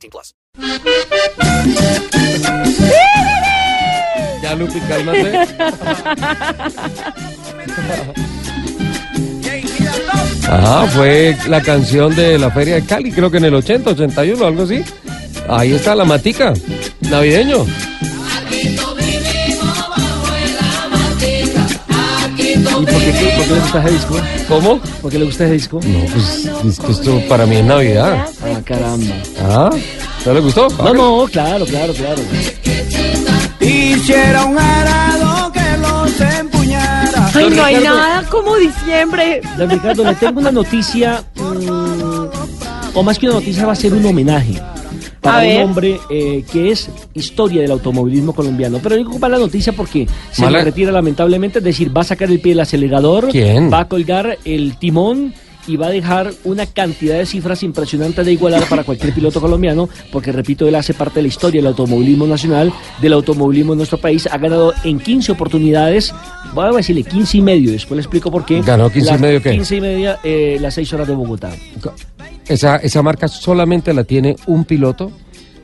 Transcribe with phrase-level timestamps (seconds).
[0.00, 0.34] 18 plus.
[4.42, 5.38] Ya, Lupi, cálmate.
[10.48, 14.44] Ajá, fue la canción de la Feria de Cali, creo que en el 80, 81,
[14.44, 14.82] algo así.
[15.48, 16.52] Ahí está la matica,
[17.02, 17.66] navideño.
[22.80, 24.16] ¿Y por qué, por qué le gusta ese disco?
[24.48, 24.80] ¿Cómo?
[25.02, 25.80] ¿Por qué le gusta ese disco?
[25.84, 28.26] No, pues es que esto para mí es Navidad.
[28.70, 29.14] Ah, caramba.
[29.42, 29.70] Ah,
[30.26, 30.68] ¿no le gustó?
[30.70, 32.22] No, no, claro, claro, claro.
[33.60, 37.30] Hiciera un arado que los empuñara.
[37.34, 37.98] Ay, no hay Ricardo.
[37.98, 39.40] nada como diciembre.
[39.58, 43.92] Don Ricardo, le tengo una noticia, mm, o más que una noticia, va a ser
[43.92, 44.60] un homenaje
[45.20, 45.64] para A un ver.
[45.64, 48.78] hombre eh, que es historia del automovilismo colombiano.
[48.82, 52.30] Pero digo para la noticia porque se le retira lamentablemente, es decir, va a sacar
[52.30, 53.70] el pie del acelerador, ¿Quién?
[53.72, 55.34] va a colgar el timón
[55.66, 59.88] y va a dejar una cantidad de cifras impresionantes de igualar para cualquier piloto colombiano,
[60.12, 63.98] porque repito, él hace parte de la historia del automovilismo nacional, del automovilismo en nuestro
[63.98, 66.14] país, ha ganado en 15 oportunidades,
[66.54, 68.62] voy a decirle 15 y medio, después le explico por qué.
[68.62, 69.50] ¿Ganó 15 y medio qué?
[69.52, 71.50] 15 y media, eh, las 6 horas de Bogotá.
[72.46, 75.12] Esa, esa marca solamente la tiene un piloto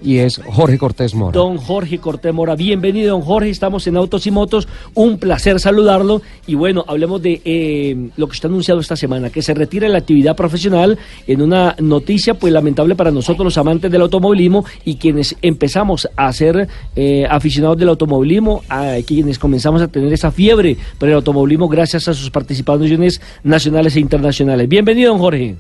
[0.03, 1.33] y es Jorge Cortés Mora.
[1.33, 6.23] Don Jorge Cortés Mora, bienvenido don Jorge, estamos en Autos y Motos, un placer saludarlo
[6.47, 9.99] y bueno, hablemos de eh, lo que está anunciado esta semana, que se retira la
[9.99, 15.37] actividad profesional en una noticia pues lamentable para nosotros los amantes del automovilismo y quienes
[15.43, 21.09] empezamos a ser eh, aficionados del automovilismo, a quienes comenzamos a tener esa fiebre por
[21.09, 24.69] el automovilismo gracias a sus participaciones nacionales e internacionales.
[24.69, 25.57] Bienvenido don Jorge.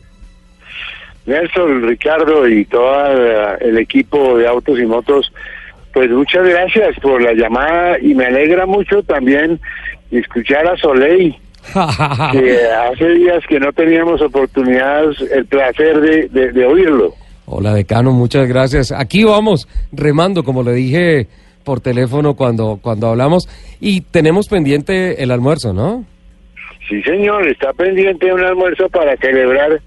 [1.27, 5.33] Nelson, Ricardo y todo el equipo de autos y motos,
[5.93, 9.59] pues muchas gracias por la llamada y me alegra mucho también
[10.11, 11.35] escuchar a Soleil,
[12.33, 12.59] que
[12.93, 17.15] hace días que no teníamos oportunidad, el placer de, de- de oírlo.
[17.47, 18.93] Hola, decano, muchas gracias.
[18.93, 21.29] Aquí vamos, remando, como le dije
[21.65, 23.49] por teléfono cuando, cuando hablamos,
[23.81, 26.05] y tenemos pendiente el almuerzo, ¿no?
[26.89, 29.81] Sí, señor, está pendiente un almuerzo para celebrar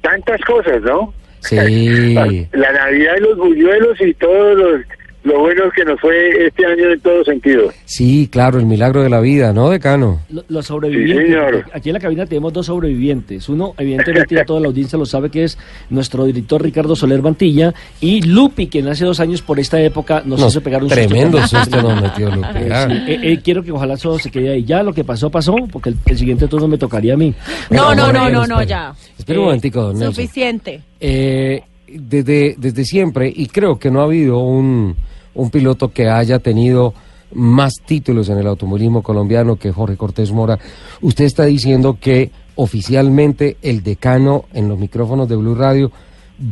[0.00, 1.12] tantas cosas, ¿no?
[1.40, 1.56] Sí.
[1.56, 4.82] La, la Navidad y los buñuelos y todo lo,
[5.22, 7.70] lo bueno que nos fue este año en todo sentido.
[7.84, 10.20] Sí, claro, el milagro de la vida, ¿no, decano?
[10.30, 11.26] Lo- Los sobrevivientes.
[11.26, 11.64] Sí, señor.
[11.74, 13.48] Aquí en la cabina tenemos dos sobrevivientes.
[13.48, 15.58] Uno, evidentemente, ya toda la audiencia lo sabe, que es
[15.90, 17.74] nuestro director Ricardo Soler Mantilla.
[18.00, 21.58] Y Lupi, quien hace dos años por esta época nos, hizo pegar un tremendo susto.
[21.64, 22.48] susto nos metió Lupi.
[22.58, 22.86] Eh, ah.
[22.88, 24.64] sí, eh, eh, quiero que ojalá eso se quede ahí.
[24.64, 27.34] Ya lo que pasó, pasó, porque el, el siguiente turno me tocaría a mí.
[27.70, 28.94] No, no, no, no, ya.
[29.18, 30.14] Espera un Eh, momentico, don Nelson.
[30.14, 30.80] Suficiente.
[30.98, 31.62] Eh,
[31.94, 34.96] desde, desde siempre, y creo que no ha habido un,
[35.34, 36.94] un piloto que haya tenido
[37.32, 40.58] más títulos en el automovilismo colombiano que Jorge Cortés Mora.
[41.00, 45.92] Usted está diciendo que oficialmente el decano en los micrófonos de Blue Radio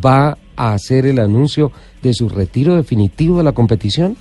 [0.04, 1.72] va a hacer el anuncio
[2.02, 4.16] de su retiro definitivo de la competición.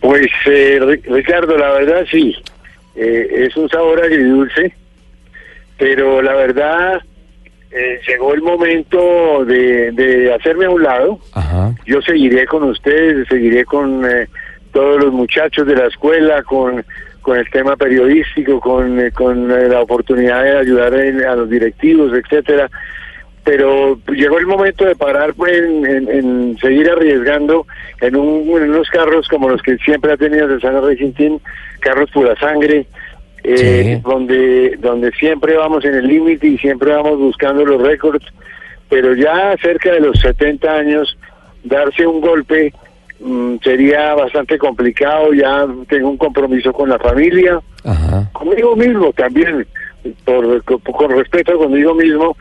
[0.00, 2.34] Pues, eh, Ri- Ricardo, la verdad sí,
[2.96, 4.72] eh, es un sabor agridulce,
[5.78, 7.00] pero la verdad
[7.74, 11.18] eh, llegó el momento de, de hacerme a un lado.
[11.32, 11.72] Ajá.
[11.86, 14.28] Yo seguiré con ustedes, seguiré con eh,
[14.72, 16.84] todos los muchachos de la escuela, con,
[17.22, 21.48] con el tema periodístico, con, eh, con eh, la oportunidad de ayudar en- a los
[21.50, 22.70] directivos, etcétera.
[23.44, 27.66] Pero llegó el momento de parar pues, en, en- en seguir arriesgando
[28.00, 31.38] en, un- en unos carros como los que siempre ha tenido Cesana Racing Team,
[31.80, 32.86] carros pura sangre,
[33.44, 34.02] eh, Sí.
[34.08, 38.24] donde, donde siempre vamos en el límite y siempre vamos buscando los récords,
[38.88, 41.16] pero ya cerca de los 70 años,
[41.64, 42.72] darse un golpe
[43.20, 48.28] mm, sería bastante complicado, ya tengo un compromiso con la familia, Ajá.
[48.32, 49.66] conmigo mismo también,
[50.24, 52.36] por, con, con respeto conmigo mismo,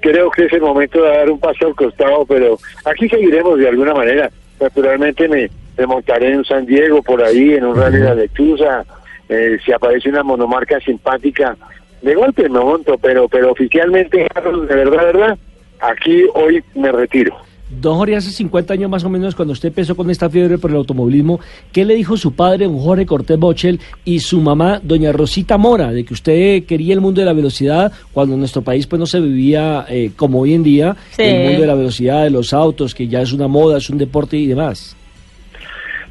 [0.00, 3.68] creo que es el momento de dar un paso al costado, pero aquí seguiremos de
[3.68, 4.30] alguna manera.
[4.60, 8.84] Naturalmente me, me montaré en San Diego, por ahí, en un rally de la Lechuza,
[9.28, 11.56] eh, si aparece una monomarca simpática,
[12.02, 15.38] de golpe me monto, pero pero oficialmente, de verdad, de verdad,
[15.80, 17.36] aquí hoy me retiro.
[17.68, 20.70] Don Jorge, hace 50 años más o menos, cuando usted empezó con esta fiebre por
[20.70, 21.40] el automovilismo,
[21.72, 25.90] ¿qué le dijo su padre, don Jorge Cortés Bochel, y su mamá, doña Rosita Mora,
[25.90, 29.06] de que usted quería el mundo de la velocidad cuando en nuestro país pues no
[29.06, 31.22] se vivía eh, como hoy en día, Sí.
[31.22, 33.98] el mundo de la velocidad, de los autos, que ya es una moda, es un
[33.98, 34.95] deporte y demás?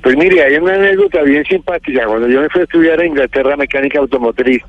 [0.06, 2.06] Pues mire, hay una anécdota bien simpática.
[2.06, 4.62] Cuando yo me fui a estudiar a Inglaterra mecánica automotriz,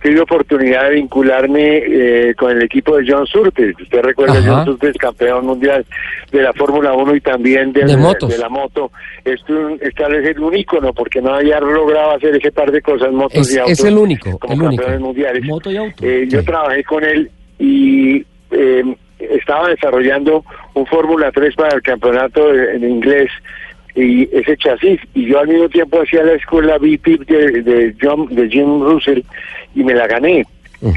[0.00, 3.78] tuve oportunidad de vincularme eh, con el equipo de John Surtees.
[3.78, 4.42] Usted recuerda, Ajá.
[4.50, 5.84] John Surtees, campeón mundial
[6.32, 8.30] de la Fórmula 1 y también del- De motos.
[8.30, 8.90] de la moto.
[9.26, 13.12] Esto es tal vez un ícono porque no había logrado hacer ese par de cosas,
[13.12, 13.72] motos Es- y autos.
[13.78, 15.04] es el único, como el campeones único.
[15.06, 15.44] mundiales.
[15.44, 16.02] Moto y auto.
[16.06, 18.84] Eh, yo trabajé con él y eh,
[19.18, 20.42] estaba desarrollando
[20.72, 23.28] un Fórmula 3 para el campeonato de- en inglés
[23.94, 28.26] y ese chasis y yo al mismo tiempo hacía la escuela VIP de, de, John,
[28.34, 29.20] de Jim Russell
[29.74, 30.46] y me la gané.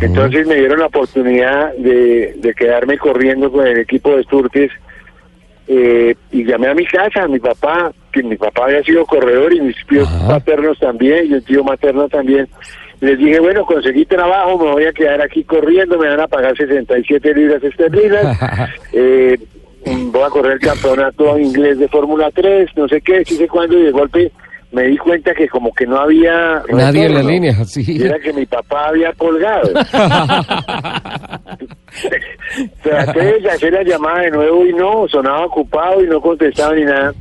[0.01, 4.71] Entonces me dieron la oportunidad de, de quedarme corriendo con el equipo de Sturtis
[5.67, 9.53] eh, y llamé a mi casa, a mi papá, que mi papá había sido corredor
[9.53, 10.27] y mis tíos Ajá.
[10.39, 12.47] paternos también, y el tío materno también.
[13.01, 16.55] Les dije, bueno, conseguí trabajo, me voy a quedar aquí corriendo, me van a pagar
[16.55, 18.39] 67 libras esterlinas,
[18.93, 19.37] eh,
[19.85, 23.77] voy a correr el campeonato inglés de Fórmula 3, no sé qué, sí sé cuándo,
[23.77, 24.31] y de golpe
[24.71, 26.61] me di cuenta que como que no había...
[26.69, 27.83] Nadie en la línea, sí.
[27.87, 29.71] y era que mi papá había colgado.
[32.83, 36.83] Traté de hacer la llamada de nuevo y no, sonaba ocupado y no contestaba ni
[36.83, 37.13] nada.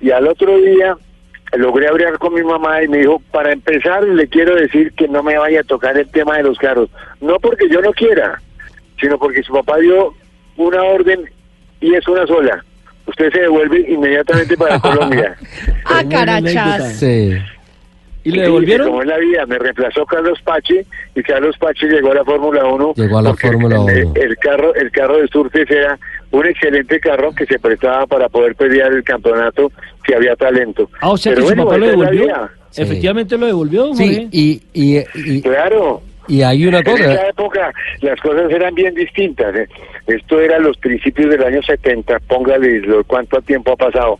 [0.00, 0.96] Y al otro día
[1.56, 5.22] logré hablar con mi mamá y me dijo, para empezar le quiero decir que no
[5.22, 6.88] me vaya a tocar el tema de los carros.
[7.20, 8.40] No porque yo no quiera,
[9.00, 10.14] sino porque su papá dio
[10.56, 11.28] una orden
[11.86, 12.64] y es una sola.
[13.06, 15.36] Usted se devuelve inmediatamente para Colombia.
[15.84, 16.96] Ah, carachas.
[16.98, 17.32] Sí.
[18.24, 18.88] ¿Y le devolvieron?
[18.88, 20.84] Como en la vida, me reemplazó Carlos Pache
[21.14, 22.94] y Carlos Pache llegó a la Fórmula 1.
[22.96, 24.14] Llegó a la Fórmula el, 1.
[24.16, 25.96] El, carro, el carro de Surtees era
[26.32, 29.70] un excelente carro que se prestaba para poder pelear el campeonato
[30.04, 30.90] si había talento.
[31.00, 32.50] Ah, o sea Pero que su bueno, papá lo es devolvió.
[32.70, 32.82] Sí.
[32.82, 36.02] Efectivamente lo devolvió, Sí, y, y, y, Claro.
[36.28, 37.28] Y hay una En esa cosa.
[37.28, 39.54] época las cosas eran bien distintas.
[39.54, 39.68] ¿eh?
[40.06, 44.18] Esto era los principios del año 70, póngale lo, cuánto tiempo ha pasado,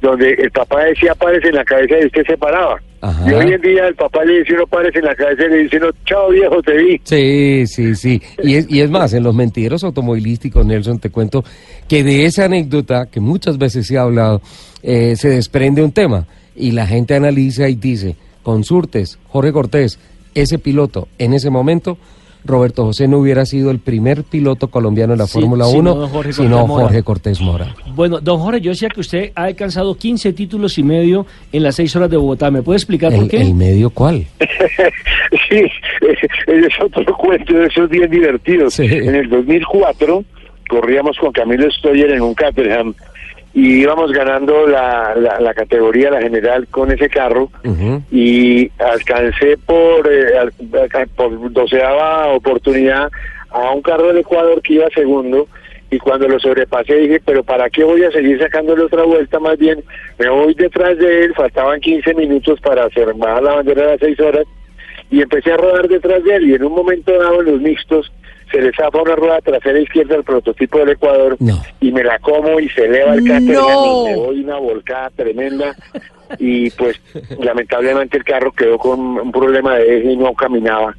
[0.00, 2.76] donde el papá decía pares en la cabeza y usted se paraba.
[3.00, 3.30] Ajá.
[3.30, 5.56] Y hoy en día el papá le dice uno pares en la cabeza y le
[5.64, 7.00] dice uno, chao viejo, te vi.
[7.04, 8.22] Sí, sí, sí.
[8.42, 11.44] Y es, y es más, en los mentiros automovilísticos, Nelson, te cuento
[11.88, 14.40] que de esa anécdota, que muchas veces se ha hablado,
[14.82, 19.98] eh, se desprende un tema y la gente analiza y dice, consultes, Jorge Cortés,
[20.34, 21.96] ese piloto, en ese momento,
[22.46, 25.94] Roberto José no hubiera sido el primer piloto colombiano en la Sí, Fórmula sino 1,
[25.94, 26.76] don Jorge sino Cortés.
[26.82, 27.74] Jorge Cortés Mora.
[27.94, 31.76] Bueno, don Jorge, yo decía que usted ha alcanzado 15 títulos y medio en las
[31.76, 32.50] seis horas de Bogotá.
[32.50, 33.40] ¿Me puede explicar por ¿El, qué?
[33.40, 34.26] el medio cuál?
[35.48, 35.56] sí,
[36.02, 38.74] ese es otro cuento de esos días divertidos.
[38.74, 38.84] Sí.
[38.84, 40.22] En el 2004
[40.68, 42.94] corríamos con Camilo Stoyer en un Caterham
[43.54, 47.50] y íbamos ganando la, la, la categoría, la general, con ese carro.
[48.10, 50.32] Y alcancé por, eh,
[51.14, 53.10] por doceava oportunidad
[53.50, 55.46] a un carro del Ecuador que iba segundo.
[55.88, 59.38] Y cuando lo sobrepasé dije, pero ¿para qué voy a seguir sacándole otra vuelta?
[59.38, 59.84] Más bien
[60.18, 64.00] me voy detrás de él, faltaban 15 minutos para hacer bajar la bandera de las
[64.00, 64.44] 6 horas
[65.12, 66.50] y empecé a rodar detrás de él.
[66.50, 68.10] Y en un momento dado los mixtos
[68.54, 71.60] se le zafa una rueda trasera izquierda al prototipo del Ecuador No.
[71.80, 73.36] y me la como y se eleva el No.
[73.36, 75.74] y me doy una volcada tremenda.
[76.38, 77.00] Y pues
[77.38, 80.94] lamentablemente el carro quedó con un problema de eje y no caminaba.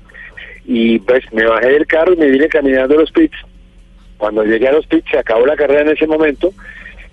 [0.65, 3.37] Y pues me bajé del carro y me vine caminando a los pits.
[4.17, 6.51] Cuando llegué a los pits se acabó la carrera en ese momento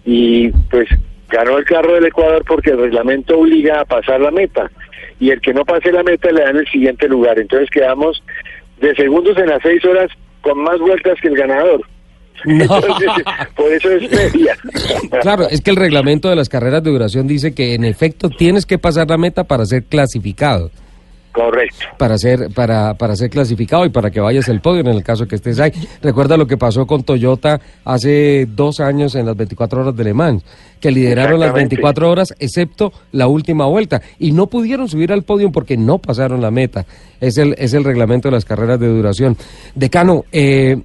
[0.04, 0.88] y pues
[1.28, 4.70] ganó el carro del Ecuador porque el reglamento obliga a pasar la meta.
[5.20, 7.38] Y el que no pase la meta le dan el siguiente lugar.
[7.38, 8.22] Entonces quedamos
[8.80, 10.10] de segundos en las seis horas
[10.42, 11.80] con más vueltas que el ganador
[12.44, 12.64] No.
[12.64, 13.10] entonces
[13.54, 14.56] por eso es media
[15.20, 18.66] Claro, es que el reglamento de las carreras de duración dice que en efecto tienes
[18.66, 20.70] que pasar la meta para ser clasificado.
[21.32, 25.02] Correcto para ser para para ser clasificado y para que vayas al podio en el
[25.02, 25.72] caso que estés ahí.
[26.02, 30.14] Recuerda lo que pasó con Toyota hace dos años en las 24 horas de Le
[30.14, 30.44] Mans,
[30.80, 31.76] que lideraron las Exactamente.
[31.76, 36.40] 24 horas excepto la última vuelta y no pudieron subir al podio porque no pasaron
[36.40, 36.86] la meta.
[37.20, 39.36] Es el es el reglamento de las carreras de duración.
[39.74, 40.76] Decano, eh,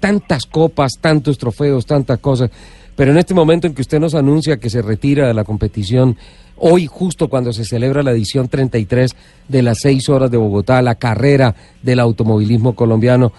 [0.00, 2.50] tantas copas, tantos trofeos, tantas cosas.
[2.98, 6.16] Pero en este momento en que usted nos anuncia que se retira de la competición,
[6.56, 9.14] hoy justo cuando se celebra la edición 33
[9.46, 13.32] de las seis horas de Bogotá, la carrera del automovilismo colombiano,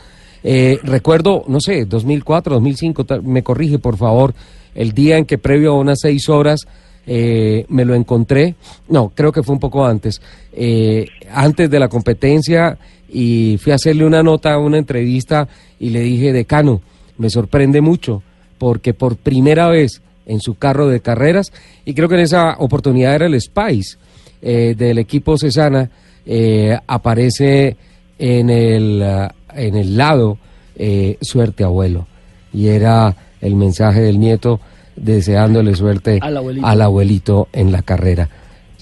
[0.45, 4.33] eh, recuerdo, no sé, 2004, 2005, tal- me corrige por favor,
[4.75, 6.61] el día en que previo a unas seis horas
[7.05, 8.55] eh, me lo encontré,
[8.87, 10.21] no, creo que fue un poco antes,
[10.53, 12.77] eh, antes de la competencia
[13.11, 15.49] y fui a hacerle una nota, una entrevista
[15.81, 16.79] y le dije, decano,
[17.17, 18.23] me sorprende mucho,
[18.59, 21.51] porque por primera vez en su carro de carreras,
[21.85, 23.97] y creo que en esa oportunidad era el Spice
[24.43, 25.89] eh, del equipo Cesana,
[26.25, 27.75] eh, aparece
[28.19, 30.37] en el, ah, en el lado
[30.75, 32.05] eh, suerte abuelo,
[32.53, 34.59] y era el mensaje del nieto
[34.95, 36.67] deseándole suerte Al abuelito.
[36.67, 38.29] al abuelito en la carrera.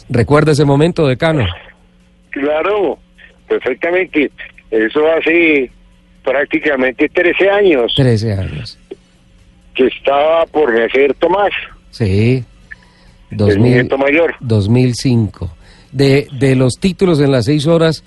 [0.09, 1.45] ¿Recuerda ese momento, decano?
[2.31, 2.97] Claro,
[3.47, 4.31] perfectamente.
[4.71, 5.69] Eso hace
[6.23, 8.77] prácticamente 13 años 13 años.
[9.77, 11.51] Que estaba por nacer Tomás,
[11.91, 12.43] Sí.
[13.31, 14.35] el 2000, nieto mayor.
[14.41, 15.49] 2005.
[15.91, 18.03] De, de los títulos en las seis horas,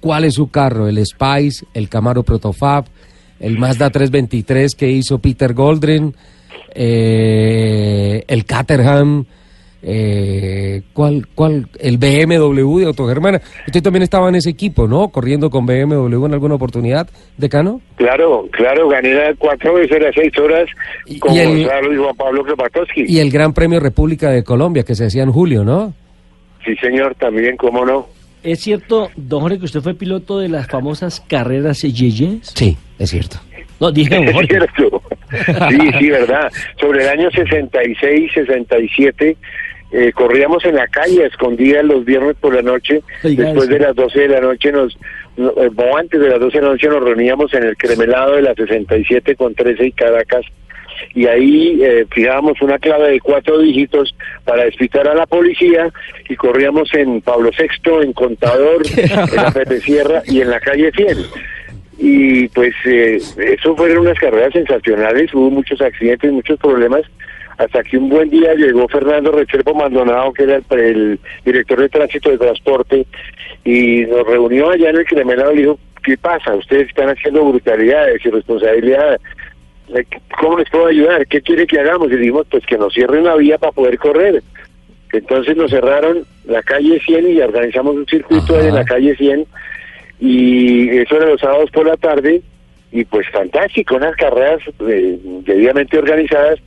[0.00, 0.88] ¿cuál es su carro?
[0.88, 2.84] ¿El Spice, el Camaro Protofab,
[3.38, 6.14] el Mazda 323 que hizo Peter Goldrin,
[6.74, 9.24] eh, el Caterham,
[9.82, 11.68] eh, ¿cuál, cuál?
[11.78, 13.40] El BMW de Autogermana.
[13.66, 15.08] Usted también estaba en ese equipo, ¿no?
[15.08, 17.80] Corriendo con BMW en alguna oportunidad, decano.
[17.96, 20.68] Claro, claro, gané las cuatro veces las seis horas
[21.06, 23.04] Y- con y el- Gonzalo y Juan Pablo Kropatowski.
[23.06, 25.94] Y el Gran Premio República de Colombia que se hacía en julio, ¿no?
[26.64, 28.06] Sí, señor, también, cómo no.
[28.42, 32.52] ¿Es cierto, don Jorge, que usted fue piloto de las famosas carreras Yeyes?
[32.54, 33.36] Sí, es cierto.
[33.78, 34.48] No, dije don Es Jorge.
[34.58, 35.02] cierto.
[35.70, 36.50] Sí, sí, verdad.
[36.80, 39.36] Sobre el año 66, 67,
[39.92, 43.02] eh, corríamos en la calle a escondidas los viernes por la noche.
[43.24, 43.74] Oiga, Después eso.
[43.74, 44.98] de las 12 de la noche, nos,
[45.36, 48.36] no, eh, o antes de las 12 de la noche, nos reuníamos en el cremelado
[48.36, 50.44] de la 67 con 13 y Caracas.
[51.14, 55.90] Y ahí eh, fijábamos una clave de cuatro dígitos para despistar a la policía
[56.28, 60.92] y corríamos en Pablo VI, en Contador, en la Pepe Sierra y en la calle
[60.92, 61.16] 100
[62.02, 67.02] y pues eh, eso fueron unas carreras sensacionales, hubo muchos accidentes, muchos problemas,
[67.60, 72.30] hasta que un buen día llegó Fernando Rechervo Maldonado, que era el, director de tránsito
[72.30, 73.06] de transporte,
[73.66, 76.54] y nos reunió allá en el Cremelado y dijo, ¿qué pasa?
[76.54, 79.20] Ustedes están haciendo brutalidades, irresponsabilidades,
[79.94, 80.06] Eh,
[80.38, 81.26] ¿cómo les puedo ayudar?
[81.26, 82.10] ¿Qué quiere que hagamos?
[82.10, 84.42] Y dijimos, pues que nos cierren una vía para poder correr.
[85.12, 88.68] Entonces nos cerraron la calle 100 y organizamos un circuito Ajá.
[88.68, 89.44] en la calle 100
[90.20, 92.40] y eso era los sábados por la tarde
[92.92, 96.60] y pues fantástico, unas carreras eh, debidamente organizadas,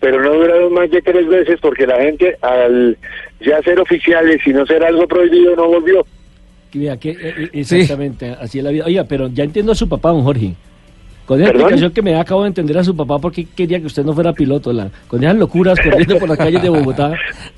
[0.00, 2.96] pero no duraron más de tres veces porque la gente al
[3.40, 6.04] ya ser oficiales y no ser algo prohibido no volvió.
[6.70, 8.84] Que eh, eh, exactamente, así es la vida.
[8.86, 10.54] Oiga, pero ya entiendo a su papá, don Jorge.
[11.24, 11.62] Con esa ¿Perdón?
[11.62, 14.14] explicación que me da, acabo de entender a su papá porque quería que usted no
[14.14, 17.12] fuera piloto, la, con esas locuras corriendo por las calles de Bogotá.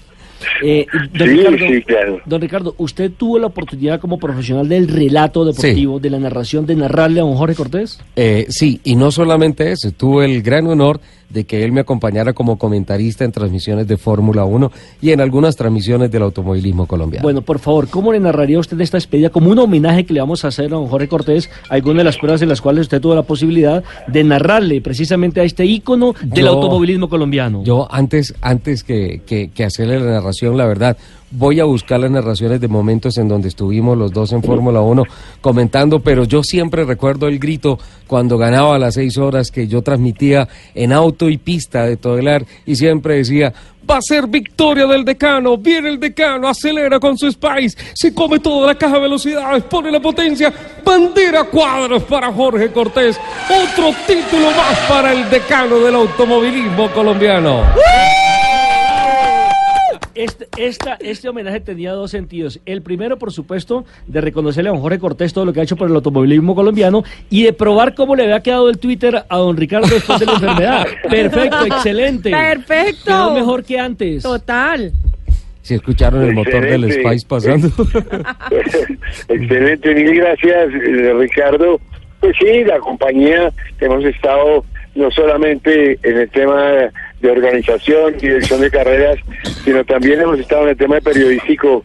[0.63, 2.19] Eh, don, Sí, Ricardo, sí, claro.
[2.27, 6.77] don Ricardo, usted tuvo la oportunidad como profesional del relato deportivo, de la narración, de
[6.77, 8.01] narrarle a don Jorge Cortés.
[8.17, 12.33] Eh, sí, y no solamente eso, tuve el gran honor de que él me acompañara
[12.33, 17.23] como comentarista en transmisiones de Fórmula 1 y en algunas transmisiones del automovilismo colombiano.
[17.23, 20.45] Bueno, por favor, ¿cómo le narraría usted esta despedida como un homenaje que le vamos
[20.45, 23.15] a hacer a don Jorge Cortés, alguna de las pruebas en las cuales usted tuvo
[23.15, 27.63] la posibilidad de narrarle precisamente a este ícono del Yo- automovilismo colombiano?
[27.63, 30.97] Yo antes, antes que, que, que hacerle la narración, la verdad,
[31.31, 35.05] voy a buscar las narraciones de momentos en donde estuvimos los dos en Fórmula 1
[35.41, 40.49] comentando, pero yo siempre recuerdo el grito cuando ganaba las seis horas que yo transmitía
[40.75, 43.53] en auto y pista de Todelar y siempre decía,
[43.89, 48.39] va a ser victoria del decano, viene el decano, acelera con su Spice, se come
[48.39, 50.53] toda la caja de velocidades, pone la potencia,
[50.85, 53.19] bandera cuadros para Jorge Cortés,
[53.49, 57.65] otro título más para el decano del automovilismo colombiano.
[60.15, 62.61] Este, esta, este homenaje tenía dos sentidos.
[62.67, 65.77] El primero, por supuesto, de reconocerle a don Jorge Cortés todo lo que ha hecho
[65.77, 69.57] por el automovilismo colombiano y de probar cómo le había quedado el Twitter a don
[69.57, 70.87] Ricardo después de la enfermedad.
[71.09, 72.31] Perfecto, excelente.
[72.31, 73.05] Perfecto.
[73.05, 74.23] Quedó mejor que antes.
[74.23, 74.93] Total.
[75.63, 76.91] Si escucharon el motor del.
[76.91, 77.69] Spice pasando.
[79.29, 81.81] Excelente, mil gracias eh, Ricardo.
[82.21, 84.65] Pues sí, la compañía hemos estado
[84.95, 89.19] no solamente en el tema de organización, dirección de carreras,
[89.65, 91.85] sino también hemos estado en el tema periodístico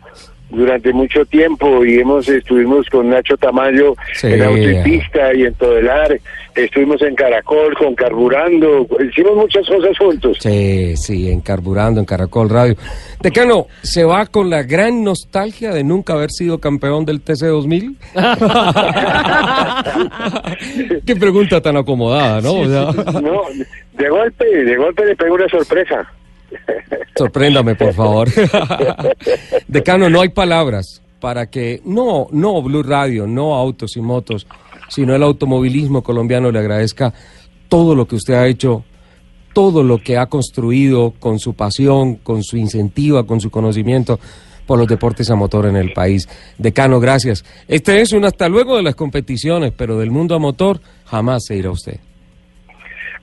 [0.50, 4.28] durante mucho tiempo y hemos estuvimos con Nacho Tamayo Sí.
[4.28, 5.02] en auto y
[5.36, 6.18] y en Todelar,
[6.56, 10.38] estuvimos en Caracol con Carburando, hicimos muchas cosas juntos.
[10.40, 12.76] Sí, sí, en Carburando, en Caracol Radio.
[13.22, 17.96] Decano, ¿se va con la gran nostalgia de nunca haber sido campeón del TC2000?
[21.06, 22.54] Qué pregunta tan acomodada, ¿no?
[22.54, 23.42] O sea, No,
[23.98, 26.12] de golpe, de golpe le pegó una sorpresa.
[27.16, 28.28] sorpréndame, por favor.
[29.68, 34.48] Decano, no hay palabras para que, no, no Blue Radio, no Autos y Motos,
[34.90, 37.14] sino el automovilismo colombiano le agradezca
[37.68, 38.84] todo lo que usted ha hecho,
[39.54, 44.20] todo lo que ha construido con su pasión, con su incentiva, con su conocimiento
[44.66, 46.28] por los deportes a motor en el país.
[46.58, 47.46] Decano, gracias.
[47.68, 51.56] Este es un hasta luego de las competiciones, pero del mundo a motor jamás se
[51.56, 52.00] irá usted.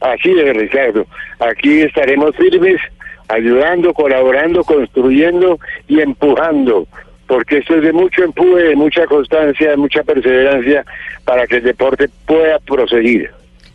[0.02, 1.06] Así es, Ricardo.
[1.38, 2.80] Aquí estaremos firmes,
[3.28, 6.88] ayudando, colaborando, construyendo y empujando,
[7.28, 10.84] porque esto es de mucho empuje, de mucha constancia, de mucha perseverancia
[11.24, 13.30] para que el deporte pueda proseguir.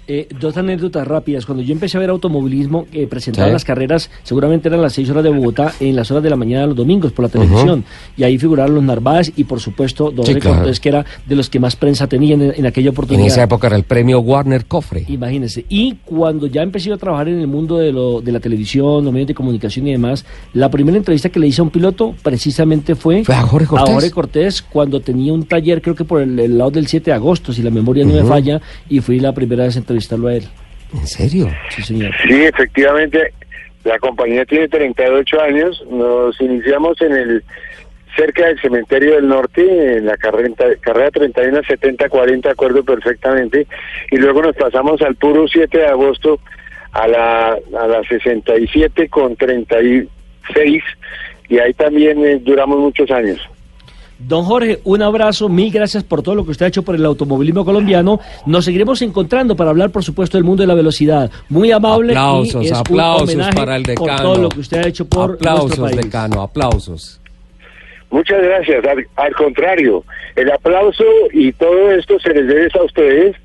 [0.10, 1.46] Eh, dos anécdotas rápidas.
[1.46, 3.54] Cuando yo empecé a ver automovilismo, eh, presentaban Sí.
[3.54, 6.66] las carreras, seguramente eran las seis horas de Bogotá, en las horas de la mañana
[6.68, 7.84] los domingos por la televisión.
[8.16, 10.58] Y ahí figuraron los Narváez y, por supuesto, Don Sí, claro.
[10.60, 13.28] Cortés, que era de los que más prensa tenían en, en aquella En oportunidad.
[13.28, 15.04] esa época era el premio Warner Cofre.
[15.10, 15.66] Imagínense.
[15.68, 19.12] Y cuando ya empecé a trabajar en el mundo de, lo, de la televisión, los
[19.14, 22.96] medios de comunicación y demás, la primera entrevista que le hice a un piloto precisamente
[22.96, 23.94] fue, ¿Fue a Jorge Cortés?
[23.94, 27.16] Jorge Cortés cuando tenía un taller, creo que por el, el lado del 7 de
[27.16, 30.36] agosto, si la memoria no me falla, y fui la primera vez a entrevistarlo a
[30.36, 30.44] él.
[30.94, 31.50] ¿En serio?
[31.70, 32.14] Sí, señor.
[32.28, 33.34] Sí, efectivamente,
[33.84, 35.84] la compañía tiene 38 años.
[35.90, 37.44] Nos iniciamos en el
[38.16, 40.50] cerca del cementerio del norte, en la carrera,
[40.82, 43.68] carrera 31 70 40, acuerdo perfectamente,
[44.10, 46.40] y luego nos pasamos al puro 7 de agosto
[46.94, 50.84] a la, a la 67 con 36,
[51.48, 53.40] y ahí también eh, duramos muchos años.
[54.20, 57.06] Don Jorge, un abrazo, mil gracias por todo lo que usted ha hecho por el
[57.06, 58.20] automovilismo colombiano.
[58.48, 61.30] Nos seguiremos encontrando para hablar, por supuesto, del mundo de la velocidad.
[61.50, 62.14] Muy amable.
[62.14, 64.08] Aplausos, y es un aplausos para el decano.
[64.08, 65.98] Por todo lo que usted ha hecho por nuestro aplausos, país.
[65.98, 67.22] decano, aplausos.
[68.10, 68.84] Muchas gracias.
[68.86, 70.04] Al, al contrario,
[70.36, 73.36] el aplauso y todo esto se les debe a ustedes,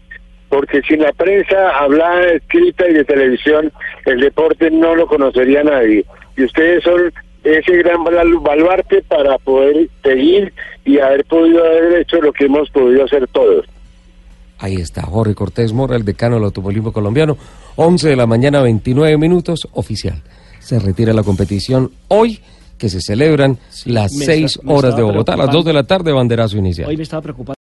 [0.48, 3.72] porque sin la prensa hablada, escrita y de televisión,
[4.06, 6.04] el deporte no lo conocería nadie.
[6.36, 7.12] Y ustedes son
[7.44, 10.52] ese gran bal- baluarte para poder seguir
[10.84, 13.66] y haber podido haber hecho lo que hemos podido hacer todos.
[14.58, 17.36] Ahí está, Jorge Cortés Mora, el decano del automovilismo colombiano.
[17.76, 20.22] 11 de la mañana, 29 minutos, oficial.
[20.60, 22.38] Se retira la competición hoy,
[22.78, 25.58] que se celebran las me 6 está- me horas de Bogotá, a las preocupando.
[25.58, 26.88] 2 de la tarde, banderazo inicial.
[26.88, 27.50] Hoy me estaba preocupando.